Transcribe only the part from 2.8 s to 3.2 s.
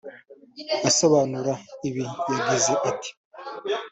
ati